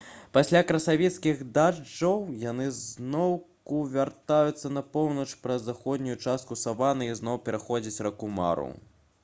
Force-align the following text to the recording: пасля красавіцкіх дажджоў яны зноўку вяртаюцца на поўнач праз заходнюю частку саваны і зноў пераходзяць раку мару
пасля 0.35 0.59
красавіцкіх 0.69 1.41
дажджоў 1.57 2.23
яны 2.43 2.65
зноўку 2.77 3.83
вяртаюцца 3.97 4.73
на 4.79 4.85
поўнач 4.97 5.29
праз 5.43 5.69
заходнюю 5.69 6.17
частку 6.25 6.61
саваны 6.65 7.11
і 7.11 7.19
зноў 7.23 7.41
пераходзяць 7.51 8.03
раку 8.09 8.35
мару 8.43 8.67